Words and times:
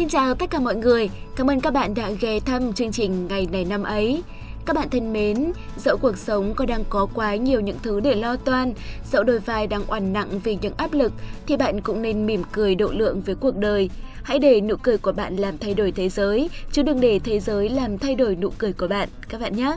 Xin 0.00 0.08
chào 0.08 0.34
tất 0.34 0.50
cả 0.50 0.58
mọi 0.58 0.76
người, 0.76 1.10
cảm 1.36 1.50
ơn 1.50 1.60
các 1.60 1.72
bạn 1.72 1.94
đã 1.94 2.10
ghé 2.10 2.40
thăm 2.40 2.72
chương 2.72 2.92
trình 2.92 3.28
ngày 3.28 3.48
này 3.52 3.64
năm 3.64 3.82
ấy. 3.82 4.22
Các 4.66 4.76
bạn 4.76 4.90
thân 4.90 5.12
mến, 5.12 5.52
dẫu 5.76 5.96
cuộc 5.96 6.18
sống 6.18 6.54
có 6.54 6.66
đang 6.66 6.84
có 6.88 7.06
quá 7.14 7.36
nhiều 7.36 7.60
những 7.60 7.76
thứ 7.82 8.00
để 8.00 8.14
lo 8.14 8.36
toan, 8.36 8.72
dẫu 9.12 9.22
đôi 9.22 9.38
vai 9.38 9.66
đang 9.66 9.82
oằn 9.86 10.12
nặng 10.12 10.40
vì 10.44 10.58
những 10.62 10.72
áp 10.76 10.92
lực, 10.92 11.12
thì 11.46 11.56
bạn 11.56 11.80
cũng 11.80 12.02
nên 12.02 12.26
mỉm 12.26 12.42
cười 12.52 12.74
độ 12.74 12.88
lượng 12.92 13.20
với 13.20 13.34
cuộc 13.34 13.56
đời. 13.56 13.90
Hãy 14.22 14.38
để 14.38 14.60
nụ 14.60 14.74
cười 14.82 14.98
của 14.98 15.12
bạn 15.12 15.36
làm 15.36 15.58
thay 15.58 15.74
đổi 15.74 15.92
thế 15.92 16.08
giới, 16.08 16.50
chứ 16.72 16.82
đừng 16.82 17.00
để 17.00 17.18
thế 17.18 17.40
giới 17.40 17.68
làm 17.68 17.98
thay 17.98 18.14
đổi 18.14 18.36
nụ 18.36 18.50
cười 18.58 18.72
của 18.72 18.88
bạn, 18.88 19.08
các 19.28 19.40
bạn 19.40 19.56
nhé. 19.56 19.76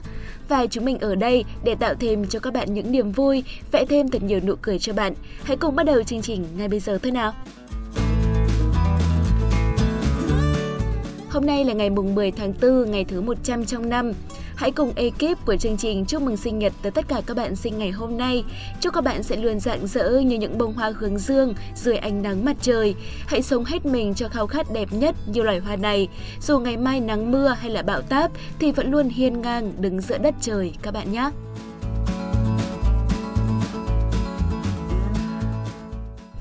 Và 0.50 0.66
chúng 0.66 0.86
mình 0.86 1.00
ở 1.00 1.16
đây 1.16 1.44
để 1.64 1.76
tạo 1.76 1.94
thêm 2.00 2.28
cho 2.28 2.40
các 2.40 2.54
bạn 2.54 2.74
những 2.74 2.92
niềm 2.92 3.12
vui, 3.12 3.44
vẽ 3.72 3.86
thêm 3.86 4.10
thật 4.10 4.24
nhiều 4.24 4.40
nụ 4.46 4.56
cười 4.62 4.80
cho 4.80 4.94
bạn. 4.94 5.14
Hãy 5.44 5.58
cùng 5.58 5.76
bắt 5.76 5.84
đầu 5.84 6.04
chương 6.04 6.22
trình 6.22 6.46
ngay 6.58 6.68
bây 6.68 6.80
giờ 6.80 6.98
thôi 7.04 7.12
nào. 7.12 7.34
Hôm 11.34 11.46
nay 11.46 11.66
là 11.66 11.74
ngày 11.74 11.90
mùng 11.90 12.16
10 12.16 12.32
tháng 12.32 12.54
4, 12.62 12.92
ngày 12.92 13.06
thứ 13.06 13.22
100 13.22 13.66
trong 13.66 13.90
năm. 13.90 14.12
Hãy 14.56 14.72
cùng 14.72 14.94
ekip 14.96 15.46
của 15.46 15.56
chương 15.58 15.78
trình 15.78 16.06
chúc 16.06 16.22
mừng 16.22 16.38
sinh 16.38 16.60
nhật 16.60 16.74
tới 16.82 16.92
tất 16.92 17.08
cả 17.08 17.22
các 17.26 17.38
bạn 17.38 17.56
sinh 17.56 17.78
ngày 17.78 17.92
hôm 17.92 18.18
nay. 18.18 18.44
Chúc 18.82 18.94
các 18.94 19.04
bạn 19.04 19.24
sẽ 19.24 19.36
luôn 19.36 19.60
rạng 19.60 19.88
rỡ 19.88 20.20
như 20.20 20.38
những 20.38 20.58
bông 20.58 20.74
hoa 20.74 20.94
hướng 20.98 21.18
dương 21.18 21.54
dưới 21.76 21.98
ánh 21.98 22.22
nắng 22.22 22.46
mặt 22.46 22.58
trời. 22.62 22.96
Hãy 23.28 23.42
sống 23.42 23.66
hết 23.66 23.86
mình 23.86 24.14
cho 24.14 24.28
khao 24.28 24.48
khát 24.48 24.68
đẹp 24.74 24.88
nhất 24.92 25.16
như 25.34 25.42
loài 25.42 25.60
hoa 25.60 25.76
này. 25.76 26.08
Dù 26.42 26.60
ngày 26.60 26.78
mai 26.78 27.00
nắng 27.00 27.32
mưa 27.32 27.48
hay 27.48 27.72
là 27.72 27.82
bão 27.82 28.02
táp 28.02 28.32
thì 28.60 28.72
vẫn 28.72 28.92
luôn 28.92 29.10
hiên 29.10 29.42
ngang 29.42 29.72
đứng 29.80 30.02
giữa 30.02 30.18
đất 30.18 30.36
trời 30.42 30.74
các 30.82 30.94
bạn 30.94 31.12
nhé. 31.12 31.30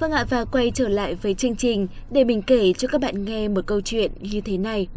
Vâng 0.03 0.13
ạ, 0.13 0.25
và 0.31 0.45
quay 0.45 0.71
trở 0.75 0.89
lại 0.89 1.15
với 1.15 1.35
chương 1.35 1.57
trình 1.57 1.87
để 2.11 2.25
mình 2.25 2.43
kể 2.43 2.73
cho 2.73 2.89
các 2.89 3.01
bạn 3.01 3.25
nghe 3.25 3.49
một 3.49 3.61
câu 3.67 3.81
chuyện 3.81 4.13
như 4.21 4.41
thế 4.41 4.57
này. 4.57 4.89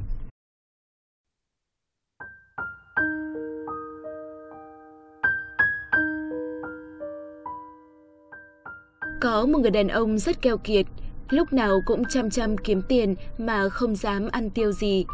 Có 9.21 9.45
một 9.45 9.59
người 9.59 9.71
đàn 9.71 9.87
ông 9.87 10.17
rất 10.17 10.41
keo 10.41 10.57
kiệt, 10.57 10.85
lúc 11.29 11.53
nào 11.53 11.81
cũng 11.85 12.03
chăm 12.09 12.29
chăm 12.29 12.57
kiếm 12.57 12.81
tiền 12.81 13.15
mà 13.37 13.69
không 13.69 13.95
dám 13.95 14.27
ăn 14.31 14.49
tiêu 14.49 14.71
gì. 14.71 15.05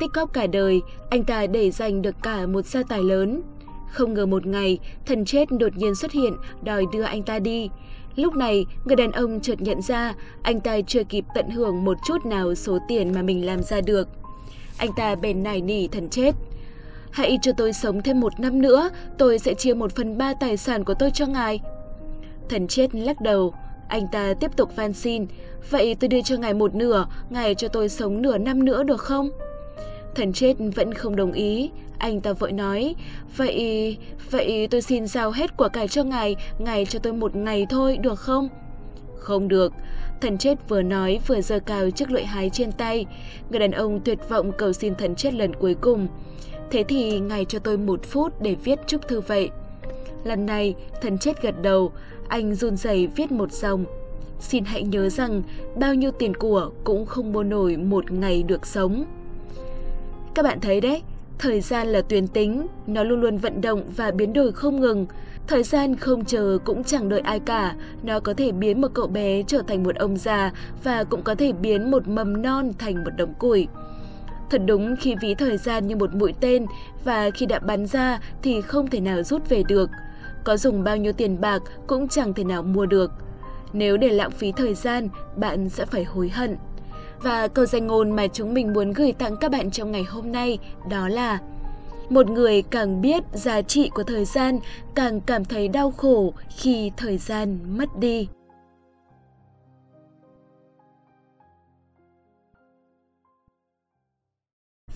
Tích 0.00 0.10
cóp 0.14 0.32
cả 0.32 0.46
đời, 0.46 0.82
anh 1.10 1.24
ta 1.24 1.46
để 1.46 1.70
dành 1.70 2.02
được 2.02 2.14
cả 2.22 2.46
một 2.46 2.66
gia 2.66 2.82
tài 2.82 3.02
lớn. 3.02 3.42
Không 3.90 4.14
ngờ 4.14 4.26
một 4.26 4.46
ngày, 4.46 4.78
thần 5.06 5.24
chết 5.24 5.48
đột 5.50 5.76
nhiên 5.76 5.94
xuất 5.94 6.12
hiện 6.12 6.36
đòi 6.62 6.84
đưa 6.92 7.02
anh 7.02 7.22
ta 7.22 7.38
đi. 7.38 7.68
Lúc 8.16 8.36
này, 8.36 8.66
người 8.84 8.96
đàn 8.96 9.12
ông 9.12 9.40
chợt 9.40 9.60
nhận 9.60 9.82
ra 9.82 10.14
anh 10.42 10.60
ta 10.60 10.80
chưa 10.86 11.04
kịp 11.04 11.24
tận 11.34 11.50
hưởng 11.50 11.84
một 11.84 11.98
chút 12.06 12.26
nào 12.26 12.54
số 12.54 12.78
tiền 12.88 13.12
mà 13.14 13.22
mình 13.22 13.46
làm 13.46 13.62
ra 13.62 13.80
được. 13.80 14.08
Anh 14.78 14.90
ta 14.96 15.14
bèn 15.14 15.42
nài 15.42 15.60
nỉ 15.60 15.88
thần 15.88 16.08
chết. 16.08 16.34
Hãy 17.10 17.38
cho 17.42 17.52
tôi 17.56 17.72
sống 17.72 18.02
thêm 18.02 18.20
một 18.20 18.40
năm 18.40 18.62
nữa, 18.62 18.90
tôi 19.18 19.38
sẽ 19.38 19.54
chia 19.54 19.74
một 19.74 19.96
phần 19.96 20.18
ba 20.18 20.34
tài 20.34 20.56
sản 20.56 20.84
của 20.84 20.94
tôi 20.94 21.10
cho 21.14 21.26
ngài. 21.26 21.60
Thần 22.48 22.68
chết 22.68 22.94
lắc 22.94 23.20
đầu, 23.20 23.54
anh 23.88 24.06
ta 24.12 24.34
tiếp 24.40 24.56
tục 24.56 24.76
van 24.76 24.92
xin, 24.92 25.26
vậy 25.70 25.96
tôi 26.00 26.08
đưa 26.08 26.22
cho 26.22 26.36
ngài 26.36 26.54
một 26.54 26.74
nửa, 26.74 27.06
ngài 27.30 27.54
cho 27.54 27.68
tôi 27.68 27.88
sống 27.88 28.22
nửa 28.22 28.38
năm 28.38 28.64
nữa 28.64 28.82
được 28.82 29.00
không? 29.00 29.30
Thần 30.14 30.32
chết 30.32 30.56
vẫn 30.74 30.94
không 30.94 31.16
đồng 31.16 31.32
ý, 31.32 31.70
anh 32.04 32.20
ta 32.20 32.32
vội 32.32 32.52
nói, 32.52 32.94
vậy, 33.36 33.98
vậy 34.30 34.68
tôi 34.70 34.82
xin 34.82 35.06
giao 35.06 35.30
hết 35.30 35.56
của 35.56 35.68
cải 35.68 35.88
cho 35.88 36.04
ngài, 36.04 36.36
ngài 36.58 36.86
cho 36.86 36.98
tôi 36.98 37.12
một 37.12 37.36
ngày 37.36 37.66
thôi, 37.70 37.96
được 37.96 38.18
không? 38.18 38.48
Không 39.16 39.48
được, 39.48 39.72
thần 40.20 40.38
chết 40.38 40.68
vừa 40.68 40.82
nói 40.82 41.20
vừa 41.26 41.40
giơ 41.40 41.60
cao 41.60 41.90
chiếc 41.90 42.10
lưỡi 42.10 42.24
hái 42.24 42.50
trên 42.50 42.72
tay. 42.72 43.06
Người 43.50 43.60
đàn 43.60 43.70
ông 43.70 44.00
tuyệt 44.00 44.18
vọng 44.28 44.52
cầu 44.58 44.72
xin 44.72 44.94
thần 44.94 45.14
chết 45.14 45.34
lần 45.34 45.54
cuối 45.54 45.74
cùng. 45.74 46.06
Thế 46.70 46.84
thì 46.88 47.20
ngài 47.20 47.44
cho 47.44 47.58
tôi 47.58 47.78
một 47.78 48.04
phút 48.04 48.42
để 48.42 48.56
viết 48.64 48.78
chúc 48.86 49.08
thư 49.08 49.20
vậy. 49.20 49.50
Lần 50.24 50.46
này, 50.46 50.74
thần 51.02 51.18
chết 51.18 51.42
gật 51.42 51.62
đầu, 51.62 51.92
anh 52.28 52.54
run 52.54 52.76
rẩy 52.76 53.06
viết 53.06 53.32
một 53.32 53.52
dòng. 53.52 53.84
Xin 54.40 54.64
hãy 54.64 54.82
nhớ 54.82 55.08
rằng 55.08 55.42
bao 55.76 55.94
nhiêu 55.94 56.10
tiền 56.10 56.34
của 56.34 56.70
cũng 56.84 57.06
không 57.06 57.32
mua 57.32 57.42
nổi 57.42 57.76
một 57.76 58.10
ngày 58.12 58.42
được 58.42 58.66
sống. 58.66 59.04
Các 60.34 60.42
bạn 60.42 60.60
thấy 60.60 60.80
đấy, 60.80 61.02
thời 61.38 61.60
gian 61.60 61.88
là 61.88 62.00
tuyến 62.00 62.26
tính, 62.26 62.66
nó 62.86 63.04
luôn 63.04 63.20
luôn 63.20 63.36
vận 63.36 63.60
động 63.60 63.82
và 63.96 64.10
biến 64.10 64.32
đổi 64.32 64.52
không 64.52 64.80
ngừng. 64.80 65.06
Thời 65.46 65.62
gian 65.62 65.96
không 65.96 66.24
chờ 66.24 66.58
cũng 66.64 66.84
chẳng 66.84 67.08
đợi 67.08 67.20
ai 67.20 67.40
cả, 67.40 67.74
nó 68.02 68.20
có 68.20 68.34
thể 68.34 68.52
biến 68.52 68.80
một 68.80 68.88
cậu 68.94 69.06
bé 69.06 69.42
trở 69.42 69.62
thành 69.66 69.82
một 69.82 69.96
ông 69.96 70.16
già 70.16 70.52
và 70.84 71.04
cũng 71.04 71.22
có 71.22 71.34
thể 71.34 71.52
biến 71.52 71.90
một 71.90 72.08
mầm 72.08 72.42
non 72.42 72.70
thành 72.78 73.04
một 73.04 73.10
đống 73.16 73.34
củi. 73.34 73.68
Thật 74.50 74.62
đúng 74.66 74.96
khi 75.00 75.14
ví 75.20 75.34
thời 75.34 75.58
gian 75.58 75.86
như 75.86 75.96
một 75.96 76.14
mũi 76.14 76.34
tên 76.40 76.66
và 77.04 77.30
khi 77.30 77.46
đã 77.46 77.58
bắn 77.58 77.86
ra 77.86 78.20
thì 78.42 78.60
không 78.60 78.86
thể 78.86 79.00
nào 79.00 79.22
rút 79.22 79.48
về 79.48 79.62
được 79.68 79.90
có 80.44 80.56
dùng 80.56 80.84
bao 80.84 80.96
nhiêu 80.96 81.12
tiền 81.12 81.40
bạc 81.40 81.62
cũng 81.86 82.08
chẳng 82.08 82.34
thể 82.34 82.44
nào 82.44 82.62
mua 82.62 82.86
được. 82.86 83.10
Nếu 83.72 83.96
để 83.96 84.08
lãng 84.08 84.30
phí 84.30 84.52
thời 84.52 84.74
gian, 84.74 85.08
bạn 85.36 85.68
sẽ 85.68 85.86
phải 85.86 86.04
hối 86.04 86.28
hận. 86.28 86.56
Và 87.24 87.48
câu 87.48 87.66
danh 87.66 87.86
ngôn 87.86 88.10
mà 88.10 88.26
chúng 88.26 88.54
mình 88.54 88.72
muốn 88.72 88.92
gửi 88.92 89.12
tặng 89.12 89.36
các 89.40 89.50
bạn 89.50 89.70
trong 89.70 89.92
ngày 89.92 90.02
hôm 90.02 90.32
nay 90.32 90.58
đó 90.90 91.08
là, 91.08 91.38
một 92.10 92.30
người 92.30 92.62
càng 92.62 93.00
biết 93.00 93.24
giá 93.32 93.62
trị 93.62 93.90
của 93.94 94.02
thời 94.02 94.24
gian, 94.24 94.58
càng 94.94 95.20
cảm 95.20 95.44
thấy 95.44 95.68
đau 95.68 95.90
khổ 95.90 96.32
khi 96.56 96.92
thời 96.96 97.18
gian 97.18 97.58
mất 97.78 97.98
đi. 97.98 98.28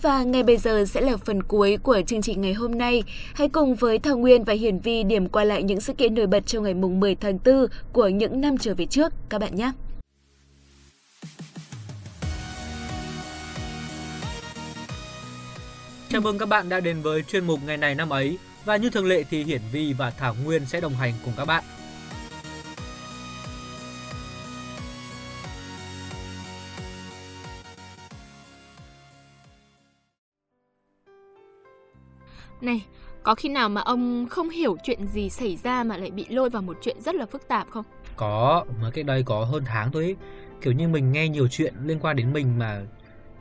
Và 0.01 0.23
ngay 0.23 0.43
bây 0.43 0.57
giờ 0.57 0.85
sẽ 0.85 1.01
là 1.01 1.17
phần 1.17 1.43
cuối 1.43 1.77
của 1.83 2.01
chương 2.07 2.21
trình 2.21 2.41
ngày 2.41 2.53
hôm 2.53 2.77
nay. 2.77 3.03
Hãy 3.33 3.49
cùng 3.49 3.75
với 3.75 3.99
Thảo 3.99 4.17
Nguyên 4.17 4.43
và 4.43 4.53
Hiển 4.53 4.79
Vi 4.79 5.03
điểm 5.03 5.29
qua 5.29 5.43
lại 5.43 5.63
những 5.63 5.81
sự 5.81 5.93
kiện 5.93 6.15
nổi 6.15 6.27
bật 6.27 6.47
trong 6.47 6.63
ngày 6.63 6.73
mùng 6.73 6.99
10 6.99 7.15
tháng 7.15 7.39
4 7.45 7.65
của 7.93 8.07
những 8.07 8.41
năm 8.41 8.57
trở 8.57 8.73
về 8.75 8.85
trước, 8.85 9.13
các 9.29 9.41
bạn 9.41 9.55
nhé. 9.55 9.71
Chào 16.11 16.21
mừng 16.21 16.37
các 16.37 16.49
bạn 16.49 16.69
đã 16.69 16.79
đến 16.79 17.01
với 17.01 17.23
chuyên 17.23 17.45
mục 17.45 17.59
ngày 17.65 17.77
này 17.77 17.95
năm 17.95 18.09
ấy 18.09 18.37
và 18.65 18.77
như 18.77 18.89
thường 18.89 19.05
lệ 19.05 19.23
thì 19.29 19.43
Hiển 19.43 19.61
Vi 19.71 19.93
và 19.93 20.09
Thảo 20.09 20.35
Nguyên 20.43 20.65
sẽ 20.65 20.81
đồng 20.81 20.93
hành 20.93 21.13
cùng 21.25 21.33
các 21.37 21.45
bạn. 21.45 21.63
Này, 32.61 32.85
có 33.23 33.35
khi 33.35 33.49
nào 33.49 33.69
mà 33.69 33.81
ông 33.81 34.27
không 34.29 34.49
hiểu 34.49 34.77
chuyện 34.83 35.07
gì 35.07 35.29
xảy 35.29 35.57
ra 35.63 35.83
mà 35.83 35.97
lại 35.97 36.11
bị 36.11 36.25
lôi 36.29 36.49
vào 36.49 36.61
một 36.61 36.77
chuyện 36.81 37.01
rất 37.01 37.15
là 37.15 37.25
phức 37.25 37.47
tạp 37.47 37.67
không? 37.69 37.85
Có, 38.15 38.65
mới 38.81 38.91
cái 38.91 39.03
đây 39.03 39.23
có 39.23 39.45
hơn 39.45 39.63
tháng 39.65 39.91
thôi 39.91 40.03
ấy. 40.03 40.15
Kiểu 40.61 40.73
như 40.73 40.87
mình 40.87 41.11
nghe 41.11 41.29
nhiều 41.29 41.47
chuyện 41.47 41.73
liên 41.83 41.99
quan 41.99 42.15
đến 42.15 42.33
mình 42.33 42.59
mà 42.59 42.81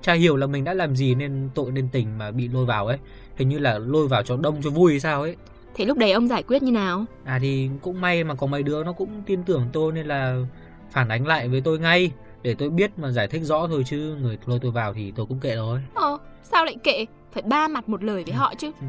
chả 0.09 0.15
hiểu 0.15 0.37
là 0.37 0.47
mình 0.47 0.65
đã 0.65 0.75
làm 0.75 0.97
gì 0.97 1.15
nên 1.15 1.49
tội 1.55 1.73
nên 1.73 1.89
tình 1.89 2.19
mà 2.19 2.31
bị 2.31 2.49
lôi 2.49 2.67
vào 2.67 2.87
ấy. 2.87 2.99
Hình 3.37 3.49
như 3.49 3.59
là 3.59 3.79
lôi 3.79 4.09
vào 4.09 4.23
cho 4.23 4.37
đông 4.37 4.63
cho 4.63 4.71
vui 4.71 4.93
hay 4.93 5.01
sao 5.01 5.23
ấy. 5.23 5.37
Thế 5.75 5.85
lúc 5.85 5.99
đấy 5.99 6.13
ông 6.13 6.29
giải 6.29 6.43
quyết 6.43 6.63
như 6.63 6.73
nào? 6.73 7.05
À 7.25 7.39
thì 7.43 7.71
cũng 7.83 8.01
may 8.01 8.25
mà 8.25 8.35
có 8.35 8.47
mấy 8.47 8.63
đứa 8.63 8.85
nó 8.85 8.93
cũng 8.93 9.23
tin 9.27 9.43
tưởng 9.43 9.69
tôi 9.73 9.93
nên 9.93 10.07
là 10.07 10.37
phản 10.91 11.09
ánh 11.09 11.27
lại 11.27 11.49
với 11.49 11.61
tôi 11.61 11.79
ngay 11.79 12.11
để 12.43 12.55
tôi 12.55 12.71
biết 12.71 12.91
mà 12.99 13.11
giải 13.11 13.29
thích 13.29 13.43
rõ 13.45 13.67
thôi 13.67 13.83
chứ 13.87 14.17
người 14.23 14.39
lôi 14.47 14.59
tôi 14.63 14.71
vào 14.71 14.95
thì 14.95 15.13
tôi 15.17 15.27
cũng 15.27 15.41
kệ 15.41 15.57
rồi. 15.57 15.81
Ờ, 15.95 16.19
sao 16.43 16.65
lại 16.65 16.77
kệ? 16.85 17.07
Phải 17.33 17.43
ba 17.43 17.69
mặt 17.69 17.89
một 17.89 18.05
lời 18.05 18.25
với 18.25 18.35
ừ. 18.35 18.39
họ 18.39 18.55
chứ. 18.59 18.71
Ừ. 18.81 18.87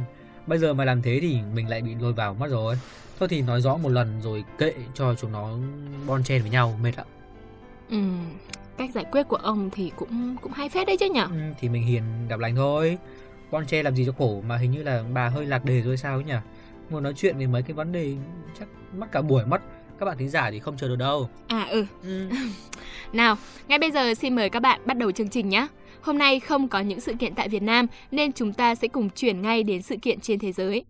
Bây 0.47 0.59
giờ 0.59 0.74
mà 0.74 0.85
làm 0.85 1.02
thế 1.02 1.19
thì 1.22 1.38
mình 1.53 1.69
lại 1.69 1.81
bị 1.81 1.96
lôi 2.02 2.13
vào 2.13 2.34
mất 2.34 2.47
rồi. 2.47 2.75
Thôi 3.19 3.29
thì 3.29 3.41
nói 3.41 3.62
rõ 3.62 3.78
một 3.78 3.90
lần 3.90 4.22
rồi 4.22 4.44
kệ 4.58 4.74
cho 4.94 5.16
chúng 5.16 5.31
nó 5.31 5.50
bon 6.08 6.24
chen 6.24 6.41
với 6.41 6.52
nhau 6.52 6.79
mệt 6.84 6.96
ạ. 6.96 7.03
Ừ, 7.90 7.97
cách 8.79 8.91
giải 8.93 9.05
quyết 9.11 9.28
của 9.28 9.35
ông 9.35 9.70
thì 9.70 9.91
cũng 9.96 10.35
cũng 10.41 10.52
hay 10.52 10.70
phết 10.70 10.87
đấy 10.87 10.97
chứ 10.97 11.09
nhỉ? 11.09 11.20
Ừ, 11.20 11.40
thì 11.59 11.70
mình 11.70 11.84
hiền 11.84 12.03
gặp 12.29 12.40
lành 12.40 12.55
thôi. 12.55 12.97
Bon 13.52 13.66
chen 13.66 13.85
làm 13.85 13.96
gì 13.96 14.05
cho 14.05 14.11
khổ 14.17 14.41
mà 14.47 14.58
hình 14.58 14.72
như 14.72 14.84
là 14.84 15.03
bà 15.14 15.28
hơi 15.28 15.46
lạc 15.46 15.66
đề 15.66 15.81
rồi 15.81 15.97
sao 15.97 16.16
ấy 16.16 16.23
nhỉ? 16.23 16.34
Ngồi 16.90 17.02
nói 17.02 17.14
chuyện 17.17 17.37
về 17.37 17.47
mấy 17.47 17.61
cái 17.61 17.73
vấn 17.73 17.91
đề 17.91 18.16
chắc 18.59 18.67
mất 18.97 19.08
cả 19.11 19.22
buổi 19.22 19.46
mất. 19.46 19.61
Các 19.99 20.05
bạn 20.05 20.17
thính 20.17 20.29
giả 20.29 20.52
thì 20.52 20.59
không 20.59 20.78
chờ 20.78 20.87
được 20.87 20.96
đâu. 20.96 21.29
À 21.47 21.67
ừ. 21.70 21.85
ừ. 22.03 22.29
Nào, 23.14 23.37
ngay 23.67 23.79
bây 23.79 23.91
giờ 23.91 24.14
xin 24.14 24.35
mời 24.35 24.49
các 24.49 24.59
bạn 24.59 24.81
bắt 24.85 24.97
đầu 24.97 25.11
chương 25.11 25.29
trình 25.29 25.49
nhé. 25.49 25.67
Hôm 26.02 26.17
nay 26.17 26.40
không 26.40 26.67
có 26.67 26.79
những 26.79 26.99
sự 26.99 27.14
kiện 27.14 27.35
tại 27.35 27.49
Việt 27.49 27.64
Nam 27.64 27.87
nên 28.11 28.31
chúng 28.31 28.53
ta 28.53 28.76
sẽ 28.76 28.87
cùng 28.87 29.09
chuyển 29.09 29.41
ngay 29.41 29.64
đến 29.64 29.81
sự 29.81 29.96
kiện 30.02 30.20
trên 30.20 30.40
thế 30.40 30.52
giới. 30.52 30.85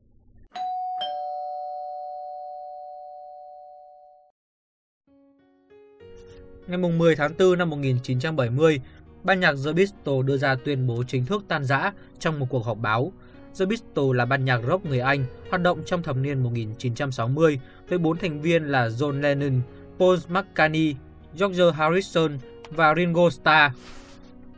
Ngày 6.70 6.78
10 6.78 7.16
tháng 7.16 7.32
4 7.40 7.58
năm 7.58 7.70
1970, 7.70 8.80
ban 9.24 9.40
nhạc 9.40 9.52
The 9.66 9.74
Beatles 9.74 10.26
đưa 10.26 10.38
ra 10.38 10.56
tuyên 10.56 10.88
bố 10.88 11.04
chính 11.08 11.26
thức 11.26 11.44
tan 11.48 11.66
rã 11.66 11.92
trong 12.20 12.40
một 12.40 12.46
cuộc 12.50 12.66
họp 12.66 12.78
báo. 12.78 13.12
The 13.60 13.66
Beatles 13.66 14.16
là 14.16 14.26
ban 14.26 14.46
nhạc 14.46 14.62
rock 14.68 14.86
người 14.86 15.00
Anh 15.00 15.26
hoạt 15.50 15.62
động 15.62 15.82
trong 15.86 16.04
thập 16.04 16.18
niên 16.18 16.44
1960 16.44 17.60
với 17.90 17.98
bốn 17.98 18.18
thành 18.18 18.42
viên 18.42 18.64
là 18.64 18.88
John 18.88 19.22
Lennon, 19.22 19.62
Paul 20.00 20.18
McCartney, 20.28 20.96
George 21.40 21.64
Harrison 21.74 22.38
và 22.70 22.96
Ringo 22.96 23.30
Starr. 23.30 23.76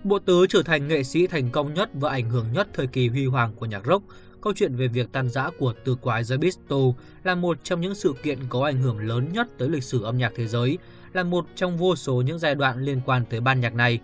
Bộ 0.04 0.20
Tứ 0.20 0.46
trở 0.50 0.64
thành 0.64 0.88
nghệ 0.88 1.04
sĩ 1.04 1.28
thành 1.28 1.50
công 1.52 1.74
nhất 1.74 1.90
và 1.94 2.10
ảnh 2.10 2.30
hưởng 2.30 2.46
nhất 2.54 2.68
thời 2.74 2.88
kỳ 2.88 3.08
huy 3.08 3.26
hoàng 3.26 3.54
của 3.56 3.66
nhạc 3.66 3.86
rock. 3.86 4.04
Câu 4.42 4.54
chuyện 4.56 4.76
về 4.76 4.88
việc 4.88 5.12
tan 5.12 5.30
rã 5.30 5.50
của 5.60 5.74
Từ 5.86 5.96
quái 5.96 6.24
The 6.30 6.38
Beatles 6.38 6.96
là 7.24 7.36
một 7.36 7.64
trong 7.64 7.82
những 7.82 7.96
sự 7.96 8.14
kiện 8.24 8.38
có 8.50 8.66
ảnh 8.66 8.82
hưởng 8.82 8.98
lớn 8.98 9.30
nhất 9.34 9.48
tới 9.58 9.70
lịch 9.70 9.84
sử 9.84 10.04
âm 10.04 10.18
nhạc 10.18 10.32
thế 10.36 10.48
giới, 10.48 10.78
là 11.14 11.24
một 11.24 11.46
trong 11.56 11.78
vô 11.78 11.96
số 11.96 12.22
những 12.22 12.40
giai 12.40 12.56
đoạn 12.56 12.80
liên 12.84 13.02
quan 13.06 13.26
tới 13.30 13.40
ban 13.40 13.60
nhạc 13.60 13.76
này. 13.76 14.00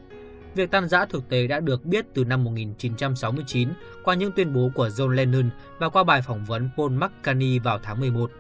Việc 0.55 0.71
tan 0.71 0.89
rã 0.89 1.05
thực 1.05 1.29
tế 1.29 1.47
đã 1.47 1.59
được 1.59 1.85
biết 1.85 2.05
từ 2.13 2.25
năm 2.25 2.43
1969 2.43 3.69
qua 4.03 4.15
những 4.15 4.31
tuyên 4.31 4.53
bố 4.53 4.69
của 4.75 4.87
John 4.87 5.09
Lennon 5.09 5.49
và 5.79 5.89
qua 5.89 6.03
bài 6.03 6.21
phỏng 6.21 6.45
vấn 6.45 6.69
Paul 6.77 6.91
McCartney 6.91 7.59
vào 7.59 7.79
tháng 7.83 7.99
11. 7.99 8.31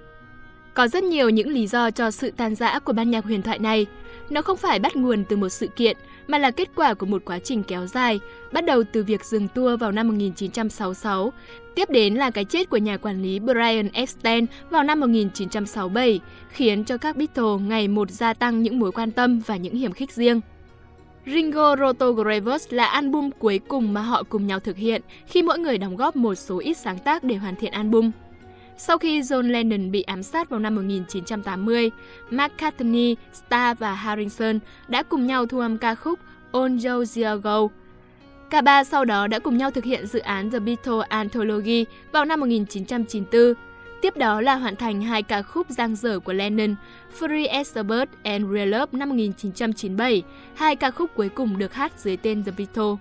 Có 0.73 0.87
rất 0.87 1.03
nhiều 1.03 1.29
những 1.29 1.49
lý 1.49 1.67
do 1.67 1.91
cho 1.91 2.11
sự 2.11 2.31
tan 2.37 2.55
rã 2.55 2.79
của 2.79 2.93
ban 2.93 3.11
nhạc 3.11 3.25
huyền 3.25 3.41
thoại 3.41 3.59
này. 3.59 3.85
Nó 4.29 4.41
không 4.41 4.57
phải 4.57 4.79
bắt 4.79 4.95
nguồn 4.95 5.23
từ 5.29 5.37
một 5.37 5.49
sự 5.49 5.67
kiện, 5.67 5.97
mà 6.27 6.37
là 6.37 6.51
kết 6.51 6.69
quả 6.75 6.93
của 6.93 7.05
một 7.05 7.21
quá 7.25 7.39
trình 7.39 7.63
kéo 7.63 7.85
dài, 7.85 8.19
bắt 8.51 8.65
đầu 8.65 8.83
từ 8.91 9.03
việc 9.03 9.25
dừng 9.25 9.47
tour 9.47 9.79
vào 9.79 9.91
năm 9.91 10.07
1966, 10.07 11.33
tiếp 11.75 11.89
đến 11.89 12.15
là 12.15 12.29
cái 12.29 12.45
chết 12.45 12.69
của 12.69 12.77
nhà 12.77 12.97
quản 12.97 13.21
lý 13.21 13.39
Brian 13.39 13.89
Epstein 13.93 14.45
vào 14.69 14.83
năm 14.83 14.99
1967, 14.99 16.19
khiến 16.49 16.83
cho 16.83 16.97
các 16.97 17.15
Beatles 17.15 17.61
ngày 17.67 17.87
một 17.87 18.11
gia 18.11 18.33
tăng 18.33 18.63
những 18.63 18.79
mối 18.79 18.91
quan 18.91 19.11
tâm 19.11 19.39
và 19.45 19.57
những 19.57 19.75
hiểm 19.75 19.91
khích 19.91 20.11
riêng. 20.11 20.41
Ringo 21.25 21.75
Rotogravers 21.75 22.65
là 22.69 22.85
album 22.85 23.29
cuối 23.39 23.59
cùng 23.67 23.93
mà 23.93 24.01
họ 24.01 24.23
cùng 24.23 24.47
nhau 24.47 24.59
thực 24.59 24.77
hiện 24.77 25.01
khi 25.27 25.43
mỗi 25.43 25.59
người 25.59 25.77
đóng 25.77 25.95
góp 25.95 26.15
một 26.15 26.35
số 26.35 26.59
ít 26.59 26.77
sáng 26.77 26.99
tác 26.99 27.23
để 27.23 27.35
hoàn 27.35 27.55
thiện 27.55 27.71
album. 27.71 28.11
Sau 28.79 28.97
khi 28.97 29.21
John 29.21 29.51
Lennon 29.51 29.91
bị 29.91 30.01
ám 30.01 30.23
sát 30.23 30.49
vào 30.49 30.59
năm 30.59 30.75
1980, 30.75 31.91
McCartney, 32.29 33.15
Starr 33.33 33.79
và 33.79 33.93
Harrison 33.93 34.59
đã 34.87 35.03
cùng 35.03 35.27
nhau 35.27 35.45
thu 35.45 35.59
âm 35.59 35.77
ca 35.77 35.95
khúc 35.95 36.19
On 36.51 36.77
Your 36.85 37.17
Go. 37.43 37.67
Cả 38.49 38.61
ba 38.61 38.83
sau 38.83 39.05
đó 39.05 39.27
đã 39.27 39.39
cùng 39.39 39.57
nhau 39.57 39.71
thực 39.71 39.83
hiện 39.83 40.07
dự 40.07 40.19
án 40.19 40.51
The 40.51 40.59
Beatles 40.59 41.09
Anthology 41.09 41.85
vào 42.11 42.25
năm 42.25 42.39
1994. 42.39 43.53
Tiếp 44.01 44.17
đó 44.17 44.41
là 44.41 44.55
hoàn 44.55 44.75
thành 44.75 45.01
hai 45.01 45.23
ca 45.23 45.41
khúc 45.41 45.69
giang 45.69 45.95
dở 45.95 46.19
của 46.19 46.33
Lennon, 46.33 46.75
Free 47.19 47.49
as 47.49 47.77
a 47.77 47.83
Bird 47.83 48.11
and 48.23 48.45
Real 48.53 48.67
Love 48.69 48.87
năm 48.91 49.09
1997, 49.09 50.23
hai 50.55 50.75
ca 50.75 50.91
khúc 50.91 51.11
cuối 51.15 51.29
cùng 51.29 51.57
được 51.57 51.73
hát 51.73 51.91
dưới 51.97 52.17
tên 52.17 52.43
The 52.43 52.51
Beatles. 52.57 52.99